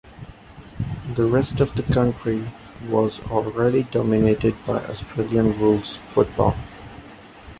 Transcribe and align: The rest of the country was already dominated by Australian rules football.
The 1.13 1.25
rest 1.27 1.59
of 1.59 1.75
the 1.75 1.83
country 1.93 2.47
was 2.89 3.19
already 3.27 3.83
dominated 3.83 4.55
by 4.65 4.83
Australian 4.85 5.59
rules 5.59 5.95
football. 6.09 6.55